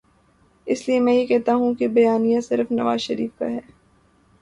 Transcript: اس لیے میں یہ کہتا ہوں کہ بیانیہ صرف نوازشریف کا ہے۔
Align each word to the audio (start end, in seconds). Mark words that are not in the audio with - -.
اس 0.67 0.87
لیے 0.87 0.99
میں 0.99 1.13
یہ 1.13 1.25
کہتا 1.25 1.55
ہوں 1.55 1.73
کہ 1.73 1.87
بیانیہ 1.87 2.39
صرف 2.39 2.71
نوازشریف 2.71 3.39
کا 3.39 3.49
ہے۔ 3.51 3.59